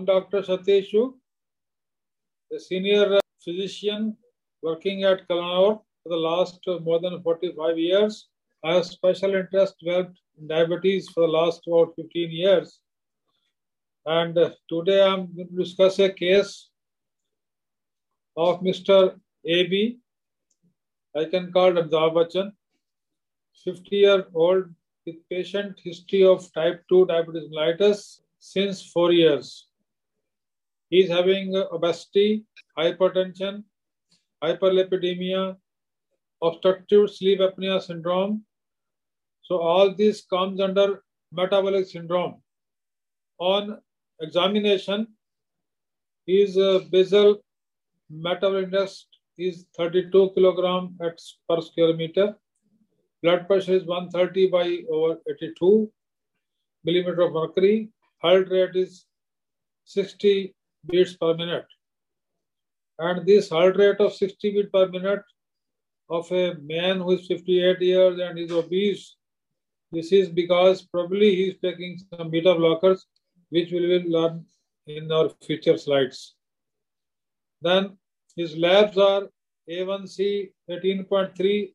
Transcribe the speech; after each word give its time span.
I'm 0.00 0.06
Dr. 0.06 0.40
Satish 0.40 0.92
Chugh, 0.94 1.12
a 2.56 2.58
senior 2.58 3.20
physician 3.44 4.16
working 4.62 5.04
at 5.04 5.28
Kalanaur 5.28 5.82
for 6.02 6.08
the 6.08 6.16
last 6.16 6.58
uh, 6.66 6.78
more 6.78 6.98
than 7.00 7.22
45 7.22 7.76
years. 7.76 8.28
I 8.64 8.76
have 8.76 8.86
special 8.86 9.34
interest 9.34 9.74
developed 9.78 10.18
in 10.38 10.48
diabetes 10.48 11.10
for 11.10 11.20
the 11.20 11.26
last 11.26 11.66
about 11.66 11.92
15 11.96 12.30
years. 12.30 12.80
And 14.06 14.38
uh, 14.38 14.52
today 14.70 15.02
I'm 15.02 15.36
going 15.36 15.48
to 15.48 15.64
discuss 15.64 15.98
a 15.98 16.08
case 16.08 16.70
of 18.38 18.62
Mr. 18.62 19.20
AB. 19.44 19.98
I 21.14 21.24
can 21.26 21.52
call 21.52 21.78
Abdul 21.78 22.12
Bachchan, 22.12 22.52
50 23.64 23.96
year 23.96 24.24
old 24.32 24.64
with 25.04 25.16
patient 25.28 25.78
history 25.84 26.24
of 26.24 26.50
type 26.54 26.84
2 26.88 27.04
diabetes 27.04 27.50
mellitus 27.50 28.20
since 28.38 28.90
four 28.90 29.12
years. 29.12 29.66
He 30.90 31.00
is 31.00 31.10
having 31.10 31.56
obesity, 31.56 32.44
hypertension, 32.76 33.62
hyperlipidemia, 34.42 35.56
obstructive 36.42 37.10
sleep 37.10 37.40
apnea 37.40 37.80
syndrome. 37.80 38.44
So 39.42 39.58
all 39.58 39.94
this 39.94 40.24
comes 40.26 40.60
under 40.60 41.02
metabolic 41.32 41.86
syndrome. 41.86 42.42
On 43.38 43.78
examination, 44.20 45.06
his 46.26 46.56
basal 46.90 47.40
metabolic 48.10 48.64
index 48.64 49.06
is 49.38 49.66
32 49.76 50.32
kilogram 50.34 50.96
per 50.98 51.60
square 51.60 51.94
meter. 51.94 52.36
Blood 53.22 53.46
pressure 53.46 53.74
is 53.74 53.84
130 53.86 54.48
by 54.48 54.78
over 54.90 55.20
82 55.30 55.90
millimeter 56.84 57.22
of 57.22 57.32
mercury. 57.32 57.90
Heart 58.22 58.48
rate 58.50 58.74
is 58.74 59.06
60 59.84 60.54
beats 60.86 61.14
per 61.16 61.34
minute. 61.34 61.66
And 62.98 63.26
this 63.26 63.48
heart 63.48 63.76
rate 63.76 64.00
of 64.00 64.14
60 64.14 64.52
beats 64.52 64.68
per 64.72 64.88
minute 64.88 65.22
of 66.08 66.30
a 66.32 66.54
man 66.62 66.98
who 66.98 67.12
is 67.12 67.26
58 67.26 67.80
years 67.80 68.18
and 68.18 68.38
is 68.38 68.50
obese, 68.50 69.16
this 69.92 70.12
is 70.12 70.28
because 70.28 70.82
probably 70.82 71.34
he 71.34 71.44
is 71.50 71.56
taking 71.62 71.98
some 71.98 72.30
beta 72.30 72.54
blockers, 72.54 73.00
which 73.48 73.72
we 73.72 73.86
will 73.86 74.10
learn 74.10 74.44
in 74.86 75.10
our 75.10 75.30
future 75.42 75.76
slides. 75.76 76.36
Then 77.60 77.98
his 78.36 78.56
labs 78.56 78.96
are 78.96 79.28
A1C 79.68 80.52
13.3%, 80.68 81.72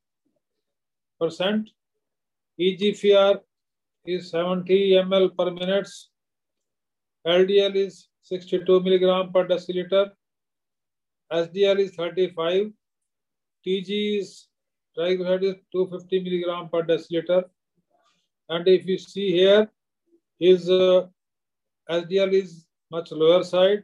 EGFR 2.59 3.41
is 4.05 4.29
70 4.31 4.91
ml 4.91 5.35
per 5.37 5.51
minute, 5.51 5.89
LDL 7.27 7.75
is 7.75 8.07
62 8.25 8.79
milligram 8.81 9.31
per 9.31 9.47
deciliter, 9.47 10.11
HDL 11.31 11.79
is 11.79 11.95
35, 11.95 12.71
TG 13.65 14.19
is 14.19 14.47
triglyceride 14.97 15.43
is 15.43 15.55
250 15.71 16.23
milligram 16.23 16.69
per 16.69 16.83
deciliter, 16.83 17.43
and 18.49 18.67
if 18.67 18.85
you 18.85 18.97
see 18.97 19.31
here, 19.31 19.69
his 20.39 20.69
uh, 20.69 21.07
HDL 21.89 22.33
is 22.33 22.65
much 22.91 23.11
lower 23.11 23.43
side, 23.43 23.83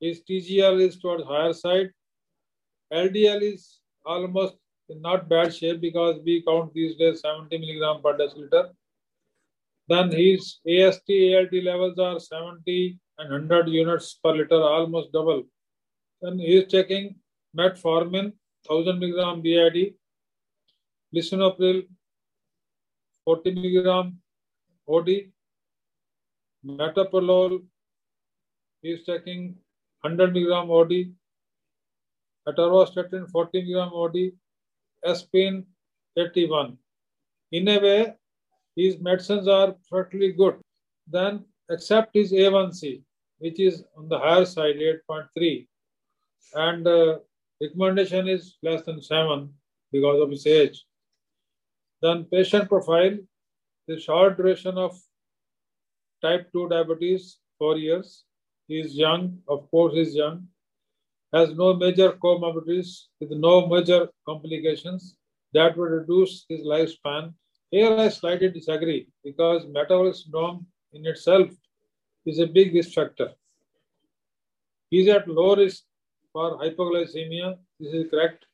his 0.00 0.22
TGL 0.28 0.80
is 0.80 0.98
towards 0.98 1.24
higher 1.24 1.52
side, 1.52 1.90
LDL 2.92 3.40
is 3.40 3.80
almost 4.04 4.56
not 4.90 5.28
bad 5.28 5.54
shape 5.54 5.80
because 5.80 6.20
we 6.24 6.42
count 6.46 6.74
these 6.74 6.96
days 6.96 7.22
70 7.22 7.56
milligram 7.58 8.02
per 8.02 8.18
deciliter. 8.18 8.70
Then 9.88 10.10
his 10.10 10.60
AST, 10.66 11.10
ALT 11.10 11.52
levels 11.52 11.98
are 11.98 12.18
70 12.20 12.98
and 13.18 13.30
100 13.30 13.68
units 13.68 14.14
per 14.22 14.34
liter, 14.34 14.62
almost 14.62 15.12
double. 15.12 15.42
Then 16.20 16.38
he 16.38 16.58
is 16.58 16.70
taking 16.70 17.16
metformin, 17.56 18.32
1000 18.66 18.98
milligram 18.98 19.42
BID, 19.42 19.94
lisinopril, 21.14 21.86
40 23.24 23.54
milligram 23.54 24.18
OD, 24.88 25.32
metoprolol, 26.64 27.62
he 28.82 28.90
is 28.90 29.04
taking 29.04 29.56
100 30.02 30.32
milligram 30.32 30.70
OD, 30.70 31.12
atorvastatin 32.48 33.28
40 33.30 33.62
milligram 33.62 33.90
OD, 33.92 34.32
aspirin 35.04 35.66
81. 36.16 36.78
In 37.52 37.68
a 37.68 37.78
way, 37.78 38.14
his 38.76 38.98
medicines 39.00 39.48
are 39.48 39.74
perfectly 39.90 40.32
good. 40.32 40.56
Then, 41.06 41.44
except 41.70 42.14
his 42.14 42.32
A1C, 42.32 43.02
which 43.38 43.60
is 43.60 43.84
on 43.96 44.08
the 44.08 44.18
higher 44.18 44.44
side, 44.44 44.76
8.3, 44.76 45.66
and 46.54 46.86
uh, 46.86 47.18
recommendation 47.60 48.28
is 48.28 48.56
less 48.62 48.82
than 48.82 49.02
7 49.02 49.52
because 49.90 50.20
of 50.20 50.30
his 50.30 50.46
age. 50.46 50.84
Then, 52.00 52.24
patient 52.24 52.68
profile, 52.68 53.16
the 53.88 53.98
short 53.98 54.36
duration 54.36 54.78
of 54.78 54.98
type 56.20 56.50
2 56.52 56.68
diabetes, 56.68 57.38
4 57.58 57.76
years. 57.76 58.24
He 58.68 58.80
is 58.80 58.94
young, 58.94 59.38
of 59.48 59.70
course, 59.70 59.94
he 59.94 60.00
is 60.00 60.14
young 60.14 60.46
has 61.32 61.54
no 61.54 61.74
major 61.74 62.12
comorbidities 62.12 63.06
with 63.20 63.30
no 63.30 63.66
major 63.66 64.08
complications 64.26 65.16
that 65.54 65.76
would 65.76 65.90
reduce 65.90 66.44
his 66.48 66.60
lifespan. 66.60 67.32
Here 67.72 67.90
I 67.96 68.10
slightly 68.10 68.50
disagree 68.50 69.08
because 69.24 69.66
metabolic 69.66 70.14
syndrome 70.14 70.66
in 70.92 71.06
itself 71.06 71.48
is 72.26 72.38
a 72.38 72.46
big 72.46 72.74
risk 72.74 72.92
factor. 72.92 73.30
He 74.90 75.00
is 75.00 75.08
at 75.08 75.26
low 75.26 75.56
risk 75.56 75.84
for 76.34 76.58
hypoglycemia. 76.58 77.56
This 77.80 77.94
is 77.94 78.10
correct. 78.10 78.44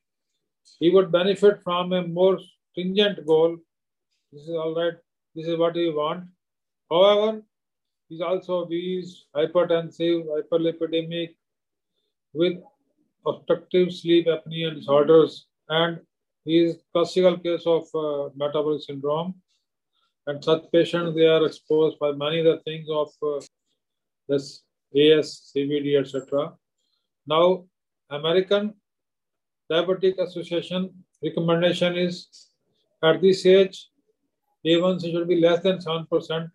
He 0.78 0.90
would 0.90 1.10
benefit 1.10 1.60
from 1.64 1.92
a 1.92 2.06
more 2.06 2.38
stringent 2.70 3.26
goal. 3.26 3.56
This 4.32 4.42
is 4.42 4.50
all 4.50 4.76
right. 4.76 4.94
This 5.34 5.48
is 5.48 5.58
what 5.58 5.74
we 5.74 5.90
want. 5.90 6.26
However, 6.88 7.42
he's 8.08 8.20
also 8.20 8.60
obese, 8.60 9.24
hypertensive, 9.34 10.26
hyperlipidemic, 10.26 11.34
with 12.34 12.58
obstructive 13.26 13.92
sleep 13.92 14.28
apnea 14.28 14.72
disorders 14.72 15.46
and 15.68 15.98
is 16.48 16.76
classical 16.92 17.38
case 17.38 17.62
of 17.66 17.84
uh, 17.94 18.30
metabolic 18.36 18.82
syndrome 18.82 19.34
and 20.26 20.42
such 20.44 20.64
patients 20.72 21.14
they 21.14 21.26
are 21.26 21.44
exposed 21.46 21.98
by 21.98 22.12
many 22.12 22.40
other 22.40 22.58
things 22.64 22.86
of 22.90 23.08
uh, 23.22 23.40
this 24.28 24.62
AS, 24.94 25.52
CVD, 25.54 26.00
etc. 26.00 26.52
Now, 27.26 27.64
American 28.10 28.74
Diabetic 29.70 30.18
Association 30.18 30.90
recommendation 31.22 31.96
is 31.96 32.48
at 33.02 33.20
this 33.20 33.44
age, 33.46 33.88
A1C 34.66 35.12
should 35.12 35.28
be 35.28 35.40
less 35.40 35.62
than 35.62 35.78
7%. 35.78 36.50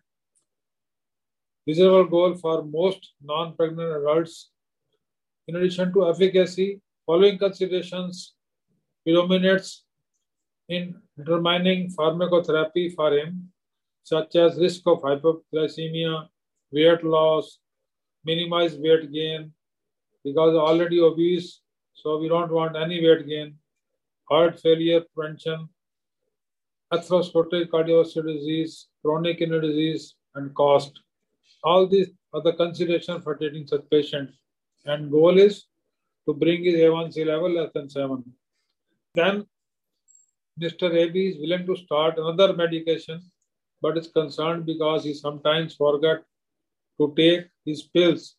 Reasonable 1.66 2.04
goal 2.04 2.34
for 2.34 2.64
most 2.64 3.12
non-pregnant 3.22 3.90
adults 3.96 4.50
in 5.46 5.56
addition 5.56 5.92
to 5.92 6.08
efficacy, 6.08 6.80
following 7.06 7.38
considerations 7.38 8.34
predominates 9.04 9.83
in 10.68 10.94
determining 11.16 11.90
pharmacotherapy 11.90 12.94
for 12.94 13.12
him, 13.12 13.50
such 14.02 14.36
as 14.36 14.58
risk 14.58 14.82
of 14.86 15.02
hypoglycemia, 15.02 16.28
weight 16.72 17.04
loss, 17.04 17.58
minimize 18.24 18.76
weight 18.76 19.12
gain, 19.12 19.52
because 20.24 20.54
already 20.54 21.00
obese, 21.00 21.60
so 21.92 22.18
we 22.18 22.28
don't 22.28 22.50
want 22.50 22.76
any 22.76 23.04
weight 23.06 23.26
gain, 23.26 23.54
heart 24.28 24.60
failure 24.60 25.02
prevention, 25.14 25.68
atherosclerotic 26.92 27.68
cardiovascular 27.68 28.34
disease, 28.34 28.88
chronic 29.02 29.38
kidney 29.38 29.60
disease, 29.60 30.14
and 30.34 30.54
cost. 30.54 31.00
All 31.62 31.86
these 31.86 32.08
are 32.32 32.42
the 32.42 32.52
considerations 32.52 33.22
for 33.22 33.36
treating 33.36 33.66
such 33.66 33.88
patients 33.90 34.34
and 34.84 35.10
goal 35.10 35.38
is 35.38 35.64
to 36.26 36.34
bring 36.34 36.64
his 36.64 36.74
A1C 36.74 37.26
level 37.26 37.50
less 37.50 37.70
than 37.72 37.88
7. 37.88 38.22
Then 39.14 39.46
Mr. 40.60 40.94
AB 40.94 41.28
is 41.28 41.38
willing 41.38 41.66
to 41.66 41.76
start 41.76 42.16
another 42.16 42.54
medication, 42.54 43.20
but 43.82 43.98
is 43.98 44.08
concerned 44.08 44.64
because 44.64 45.04
he 45.04 45.12
sometimes 45.12 45.74
forget 45.74 46.22
to 47.00 47.12
take 47.16 47.46
his 47.64 47.82
pills 47.82 48.36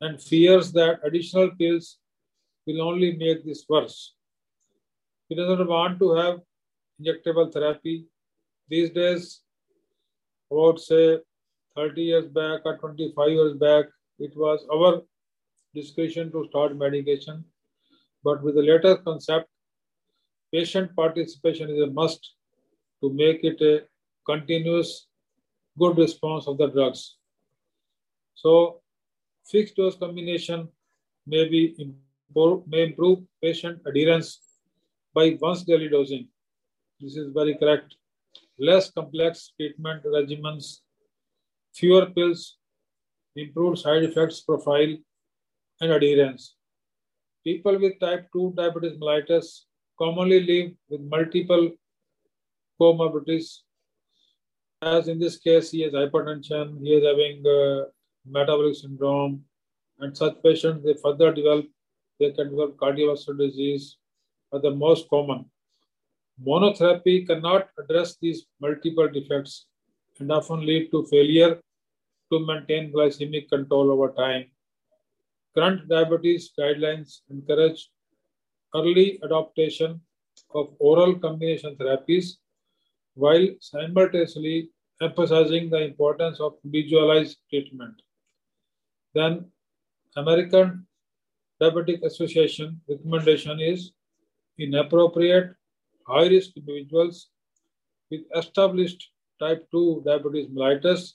and 0.00 0.22
fears 0.22 0.72
that 0.72 1.00
additional 1.04 1.50
pills 1.58 1.98
will 2.66 2.80
only 2.80 3.16
make 3.16 3.44
this 3.44 3.64
worse. 3.68 4.14
He 5.28 5.34
doesn't 5.34 5.68
want 5.68 5.98
to 5.98 6.14
have 6.14 6.40
injectable 7.00 7.52
therapy. 7.52 8.06
These 8.68 8.90
days, 8.90 9.42
about 10.50 10.80
say 10.80 11.18
30 11.76 12.02
years 12.02 12.26
back 12.26 12.62
or 12.64 12.78
25 12.78 13.30
years 13.30 13.54
back, 13.54 13.86
it 14.18 14.34
was 14.36 14.64
our 14.72 15.02
discretion 15.74 16.30
to 16.32 16.46
start 16.48 16.76
medication. 16.76 17.44
But 18.22 18.42
with 18.42 18.54
the 18.54 18.62
later 18.62 18.96
concept, 18.96 19.48
patient 20.54 20.94
participation 20.94 21.70
is 21.70 21.80
a 21.82 21.90
must 21.98 22.34
to 23.00 23.12
make 23.12 23.42
it 23.50 23.60
a 23.72 23.74
continuous 24.30 25.08
good 25.78 25.98
response 25.98 26.46
of 26.46 26.58
the 26.58 26.68
drugs. 26.68 27.16
So 28.34 28.80
fixed 29.50 29.76
dose 29.76 29.96
combination 29.96 30.68
may 31.26 31.48
be 31.48 31.62
improve, 31.78 32.68
may 32.68 32.84
improve 32.84 33.18
patient 33.42 33.80
adherence 33.86 34.28
by 35.14 35.36
once 35.40 35.64
daily 35.64 35.88
dosing. 35.88 36.28
This 37.00 37.16
is 37.16 37.32
very 37.32 37.56
correct. 37.56 37.96
Less 38.58 38.90
complex 38.92 39.52
treatment 39.56 40.04
regimens, 40.04 40.80
fewer 41.74 42.06
pills, 42.06 42.58
improved 43.34 43.78
side 43.78 44.04
effects 44.04 44.40
profile, 44.40 44.96
and 45.80 45.92
adherence. 45.92 46.54
People 47.42 47.78
with 47.80 47.98
type 47.98 48.28
2 48.32 48.54
diabetes 48.56 48.96
mellitus 48.98 49.64
commonly 49.98 50.40
live 50.40 50.72
with 50.88 51.00
multiple 51.02 51.70
comorbidities. 52.80 53.60
As 54.82 55.08
in 55.08 55.18
this 55.18 55.38
case, 55.38 55.70
he 55.70 55.82
has 55.82 55.92
hypertension, 55.92 56.80
he 56.80 56.94
is 56.94 57.04
having 57.04 57.44
uh, 57.46 57.84
metabolic 58.26 58.76
syndrome, 58.76 59.44
and 60.00 60.16
such 60.16 60.42
patients 60.42 60.84
they 60.84 60.94
further 61.02 61.32
develop, 61.32 61.66
they 62.20 62.32
can 62.32 62.50
develop 62.50 62.76
cardiovascular 62.76 63.38
disease, 63.38 63.96
are 64.52 64.60
the 64.60 64.70
most 64.70 65.08
common. 65.08 65.46
Monotherapy 66.44 67.26
cannot 67.26 67.68
address 67.78 68.16
these 68.20 68.46
multiple 68.60 69.08
defects 69.08 69.66
and 70.18 70.30
often 70.32 70.66
lead 70.66 70.90
to 70.90 71.06
failure 71.06 71.60
to 72.32 72.46
maintain 72.46 72.92
glycemic 72.92 73.48
control 73.48 73.90
over 73.90 74.12
time. 74.12 74.46
Current 75.56 75.88
diabetes 75.88 76.50
guidelines 76.58 77.20
encourage 77.30 77.88
early 78.74 79.18
adoption 79.22 80.00
of 80.54 80.74
oral 80.78 81.14
combination 81.18 81.76
therapies 81.76 82.36
while 83.14 83.46
simultaneously 83.60 84.70
emphasizing 85.00 85.70
the 85.70 85.80
importance 85.82 86.40
of 86.40 86.54
individualized 86.64 87.38
treatment. 87.50 87.94
Then 89.14 89.46
American 90.16 90.86
Diabetic 91.60 92.02
Association 92.02 92.80
recommendation 92.88 93.60
is 93.60 93.92
inappropriate 94.58 95.54
high-risk 96.06 96.50
individuals 96.56 97.30
with 98.10 98.22
established 98.36 99.10
type 99.40 99.66
2 99.70 100.02
diabetes 100.04 100.48
mellitus, 100.48 101.14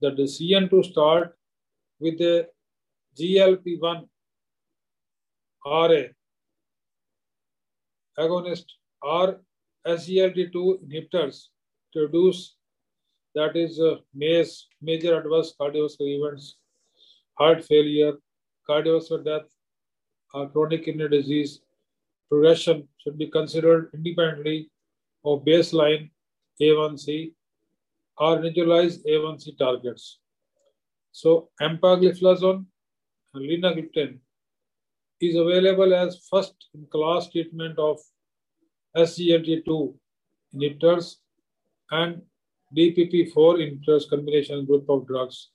the 0.00 0.10
decision 0.10 0.68
to 0.68 0.82
start 0.82 1.36
with 1.98 2.20
a 2.20 2.46
GLP-1 3.18 4.08
RA 5.66 6.02
agonist 8.24 8.66
or 9.02 9.40
SGLT2 9.86 10.56
inhibitors 10.84 11.46
to 11.92 12.00
reduce 12.00 12.56
that 13.34 13.56
is 13.56 13.80
uh, 13.80 13.96
MACE, 14.14 14.66
major 14.82 15.16
adverse 15.18 15.54
cardiovascular 15.58 16.16
events, 16.18 16.56
heart 17.38 17.64
failure, 17.64 18.14
cardiovascular 18.68 19.24
death, 19.24 19.48
or 20.34 20.48
chronic 20.48 20.84
kidney 20.84 21.08
disease 21.08 21.60
progression 22.28 22.86
should 22.98 23.18
be 23.18 23.26
considered 23.26 23.90
independently 23.94 24.70
of 25.24 25.44
baseline 25.44 26.10
A1C 26.60 27.32
or 28.18 28.36
individualized 28.36 29.04
A1C 29.04 29.58
targets. 29.58 30.18
So 31.12 31.50
empagliflozin 31.60 32.64
and 33.34 33.44
linagliptin 33.50 34.18
is 35.20 35.36
available 35.36 35.94
as 35.94 36.26
first-in-class 36.30 37.30
treatment 37.30 37.78
of 37.78 37.98
SGLT2 38.96 39.94
inhibitors 40.54 41.16
and 41.90 42.22
DPP4 42.76 43.34
inhibitors 43.34 44.08
combination 44.08 44.64
group 44.64 44.88
of 44.88 45.06
drugs. 45.06 45.50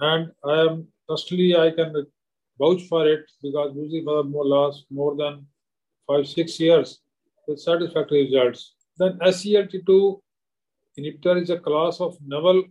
And 0.00 0.32
I 0.44 0.60
am 0.60 0.88
personally 1.08 1.56
I 1.56 1.70
can 1.70 2.06
vouch 2.58 2.82
for 2.88 3.06
it 3.06 3.24
because 3.42 3.72
using 3.76 4.04
for 4.04 4.24
more 4.24 4.46
last 4.46 4.84
more 4.90 5.16
than 5.16 5.46
five 6.06 6.26
six 6.26 6.58
years 6.58 7.00
with 7.46 7.60
satisfactory 7.60 8.24
results. 8.24 8.74
Then 8.98 9.18
SGLT2 9.18 10.20
inhibitor 10.98 11.42
is 11.42 11.50
a 11.50 11.58
class 11.58 12.00
of 12.00 12.16
novel 12.26 12.64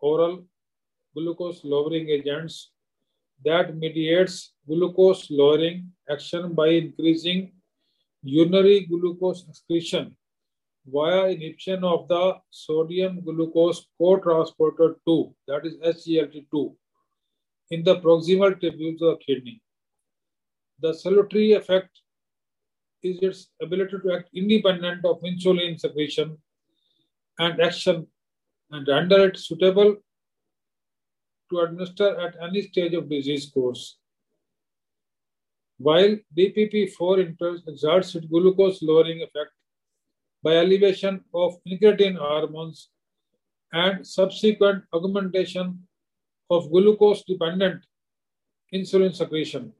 oral 0.00 0.44
glucose 1.14 1.60
lowering 1.64 2.08
agents 2.08 2.70
that 3.44 3.76
mediates 3.76 4.52
glucose 4.66 5.30
lowering 5.30 5.90
action 6.10 6.54
by 6.54 6.68
increasing 6.68 7.52
urinary 8.22 8.86
glucose 8.86 9.46
excretion 9.48 10.16
via 10.86 11.30
inhibition 11.30 11.84
of 11.84 12.08
the 12.08 12.36
sodium 12.50 13.20
glucose 13.24 13.86
co-transporter 13.98 14.96
2, 15.06 15.34
that 15.48 15.64
is 15.64 15.76
SGLT2, 15.76 16.74
in 17.70 17.84
the 17.84 17.96
proximal 18.00 18.52
tubules 18.60 19.00
of 19.02 19.18
the 19.18 19.24
kidney. 19.26 19.62
The 20.80 20.92
salutary 20.94 21.52
effect 21.52 21.90
is 23.02 23.18
its 23.22 23.48
ability 23.62 23.96
to 24.02 24.12
act 24.14 24.30
independent 24.34 25.04
of 25.04 25.20
insulin 25.22 25.78
secretion 25.78 26.36
and 27.38 27.60
action 27.60 28.06
and 28.70 28.86
render 28.88 29.28
it 29.28 29.36
suitable 29.36 29.96
to 31.50 31.60
administer 31.60 32.18
at 32.20 32.36
any 32.42 32.62
stage 32.62 32.94
of 32.94 33.08
disease 33.08 33.50
course. 33.50 33.98
While 35.78 36.16
DPP-4 36.36 37.36
exerts 37.68 38.14
its 38.14 38.26
glucose 38.26 38.82
lowering 38.82 39.22
effect 39.22 39.50
by 40.42 40.56
elevation 40.56 41.24
of 41.34 41.56
incretin 41.66 42.16
hormones 42.16 42.90
and 43.72 44.06
subsequent 44.06 44.84
augmentation 44.92 45.86
of 46.50 46.70
glucose 46.70 47.22
dependent 47.24 47.84
insulin 48.74 49.14
secretion 49.14 49.72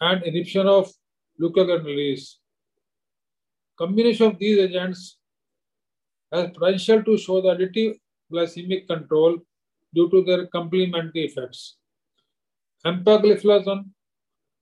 and 0.00 0.22
inhibition 0.22 0.66
of 0.66 0.92
glucagon 1.40 1.84
release. 1.84 2.38
Combination 3.78 4.26
of 4.26 4.38
these 4.38 4.58
agents 4.58 5.18
has 6.32 6.50
potential 6.50 7.02
to 7.02 7.16
show 7.16 7.40
the 7.40 7.54
additive 7.54 7.94
glycemic 8.32 8.86
control 8.86 9.38
due 9.94 10.08
to 10.10 10.22
their 10.24 10.46
complementary 10.46 11.24
effects. 11.24 11.76
Empagliflozin 12.84 13.84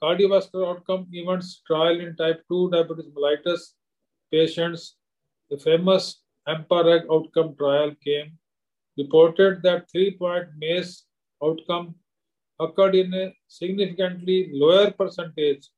cardiovascular 0.03 0.69
outcome 0.71 1.07
events 1.13 1.63
trial 1.67 2.01
in 2.01 2.17
type 2.17 2.43
2 2.49 2.71
diabetes 2.71 3.11
mellitus 3.17 3.63
patients, 4.31 4.97
the 5.51 5.57
famous 5.57 6.23
EMPA-REG 6.49 7.03
outcome 7.11 7.55
trial 7.57 7.93
came, 8.05 8.39
reported 8.97 9.63
that 9.63 9.91
three-point 9.91 10.49
MACE 10.59 11.05
outcome 11.43 11.95
occurred 12.59 12.95
in 12.95 13.15
a 13.15 13.33
significantly 13.49 14.51
lower 14.53 14.91
percentage. 14.91 15.69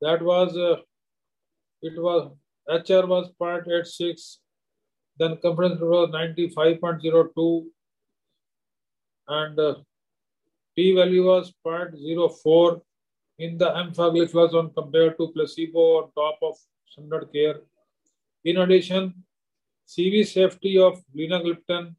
That 0.00 0.22
was, 0.22 0.56
uh, 0.56 0.76
it 1.82 2.00
was, 2.00 2.32
HR 2.68 3.06
was 3.06 3.30
0.86, 3.40 4.38
then 5.18 5.36
confidence 5.42 5.80
was 5.80 6.10
95.02 6.10 7.66
and 9.38 9.58
uh, 9.58 9.74
p 10.74 10.94
value 10.94 11.24
was 11.24 11.52
0.04 11.66 12.80
in 13.38 13.56
the 13.56 13.70
empagliflozin 13.82 14.74
compared 14.74 15.16
to 15.18 15.28
placebo 15.34 15.84
on 15.98 16.10
top 16.20 16.38
of 16.42 16.56
standard 16.86 17.26
care. 17.32 17.60
In 18.44 18.58
addition, 18.58 19.14
CV 19.88 20.26
safety 20.26 20.78
of 20.78 21.02
linagliptin, 21.16 21.94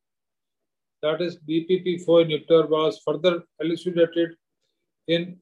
that 1.02 1.22
is 1.22 1.38
DPP-4 1.50 2.18
inhibitor, 2.26 2.70
was 2.70 3.02
further 3.06 3.44
elucidated 3.60 4.36
in 5.08 5.38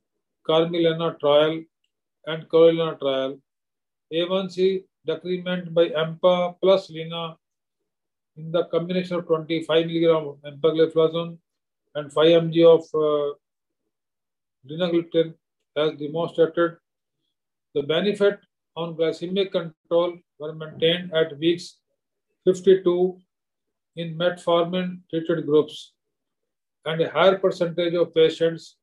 CARMELINA 0.47 1.19
trial 1.19 1.61
and 2.27 2.49
Carolina 2.49 2.97
trial. 2.97 3.37
A1C 4.13 4.83
decrement 5.05 5.73
by 5.73 5.89
EMPA 5.89 6.55
plus 6.61 6.89
Lina 6.89 7.35
in 8.37 8.51
the 8.51 8.65
combination 8.65 9.17
of 9.17 9.27
25 9.27 9.85
milligram 9.85 10.27
of 10.29 10.37
empagliflozin 10.49 11.37
and 11.95 12.11
5 12.11 12.25
mg 12.43 12.57
of 12.75 12.83
uh, 13.07 13.33
has 15.75 15.97
demonstrated 15.99 16.77
the 17.75 17.83
benefit 17.83 18.39
on 18.75 18.95
glycemic 18.95 19.51
control 19.51 20.17
were 20.39 20.53
maintained 20.53 21.13
at 21.13 21.37
weeks 21.37 21.77
52 22.45 23.19
in 23.95 24.17
metformin 24.17 24.99
treated 25.09 25.45
groups 25.45 25.93
and 26.85 27.01
a 27.01 27.09
higher 27.09 27.37
percentage 27.37 27.93
of 27.93 28.13
patients 28.13 28.77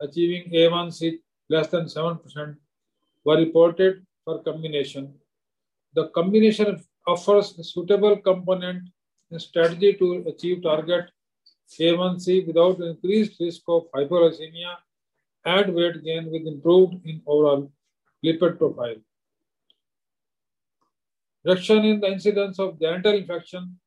achieving 0.00 0.50
A1C 0.52 1.18
less 1.48 1.68
than 1.68 1.86
7% 1.86 2.56
were 3.24 3.36
reported 3.36 4.04
for 4.24 4.42
combination. 4.42 5.14
The 5.94 6.08
combination 6.08 6.82
offers 7.06 7.58
a 7.58 7.64
suitable 7.64 8.16
component 8.18 8.88
and 9.30 9.40
strategy 9.40 9.94
to 9.94 10.24
achieve 10.28 10.62
target 10.62 11.10
A1C 11.70 12.46
without 12.46 12.80
increased 12.80 13.40
risk 13.40 13.62
of 13.68 13.90
hypoglycemia 13.92 14.76
and 15.44 15.74
weight 15.74 16.02
gain 16.04 16.30
with 16.30 16.46
improved 16.46 17.04
in 17.04 17.22
overall 17.26 17.70
lipid 18.24 18.58
profile. 18.58 18.96
Reduction 21.44 21.84
in 21.84 22.00
the 22.00 22.08
incidence 22.08 22.58
of 22.58 22.78
genital 22.80 23.14
infection 23.14 23.78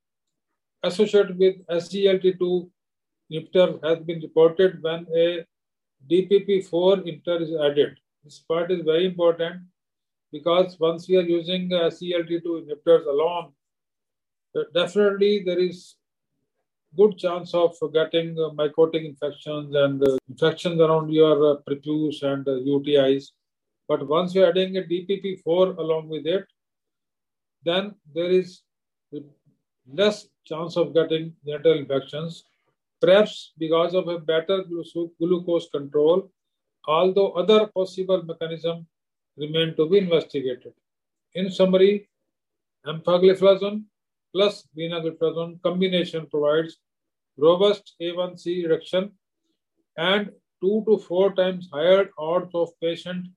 associated 0.83 1.38
with 1.38 1.65
SGLT2 1.67 2.69
inhibitor 3.31 3.83
has 3.83 4.00
been 4.00 4.21
reported 4.21 4.81
when 4.81 5.05
a 5.15 5.45
DPP4 6.09 7.03
inhibitor 7.05 7.41
is 7.41 7.53
added. 7.53 8.00
This 8.24 8.39
part 8.39 8.71
is 8.71 8.83
very 8.86 9.05
important 9.05 9.62
because 10.31 10.79
once 10.79 11.07
we 11.09 11.17
are 11.17 11.21
using 11.21 11.69
SGLT2 11.69 12.45
inhibitors 12.45 13.05
alone, 13.07 13.51
definitely 14.74 15.43
there 15.45 15.59
is 15.59 15.95
good 16.96 17.17
chance 17.17 17.53
of 17.53 17.75
getting 17.93 18.38
uh, 18.39 18.50
mycotic 18.50 19.05
infections 19.05 19.75
and 19.75 20.01
uh, 20.03 20.17
infections 20.29 20.79
around 20.81 21.12
your 21.12 21.51
uh, 21.51 21.55
prepuce 21.67 22.24
and 22.24 22.46
UTIs. 22.46 23.31
But 23.88 24.08
once 24.08 24.36
you're 24.36 24.50
adding 24.50 24.77
a 24.77 24.81
DPP4 24.81 25.77
along 25.77 26.10
with 26.10 26.25
it, 26.25 26.46
then 27.63 27.96
there 28.13 28.31
is 28.31 28.62
less 29.91 30.27
chance 30.46 30.77
of 30.77 30.93
getting 30.93 31.34
genital 31.46 31.74
infections, 31.74 32.43
perhaps 33.01 33.53
because 33.58 33.93
of 33.93 34.08
a 34.08 34.19
better 34.19 34.63
glucose 35.19 35.69
control, 35.69 36.31
although 36.88 37.31
other 37.31 37.67
possible 37.67 38.24
mechanisms 38.24 38.86
remain 39.38 39.75
to 39.75 39.89
be 39.89 40.00
investigated. 40.00 40.74
In 41.34 41.51
summary, 41.51 42.10
empagliflozin 42.86 43.84
plus 44.33 44.67
vinagliflozin 44.77 45.62
combination 45.62 46.27
provides 46.27 46.77
robust 47.38 47.95
A1C 48.01 48.63
reduction 48.63 49.12
and 49.98 50.31
two 50.62 50.83
to 50.88 50.98
four 50.98 51.33
times 51.33 51.69
higher 51.71 52.09
odds 52.17 52.53
of 52.53 52.69
patient 52.81 53.27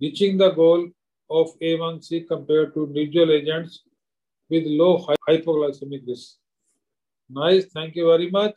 reaching 0.00 0.36
the 0.38 0.50
goal 0.50 0.88
of 1.28 1.46
A1C 1.60 2.26
compared 2.26 2.74
to 2.74 2.84
individual 2.84 3.32
agents 3.32 3.82
with 4.48 4.64
low 4.66 5.06
hypoglycemic 5.28 6.06
risk. 6.06 6.36
Nice, 7.28 7.66
thank 7.66 7.94
you 7.94 8.06
very 8.06 8.30
much. 8.30 8.56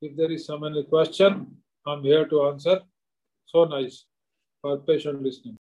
If 0.00 0.16
there 0.16 0.30
is 0.30 0.46
some 0.46 0.64
any 0.64 0.84
question, 0.84 1.46
I'm 1.86 2.02
here 2.02 2.26
to 2.26 2.46
answer. 2.46 2.80
So 3.46 3.64
nice 3.64 4.06
for 4.62 4.78
patient 4.78 5.22
listening. 5.22 5.57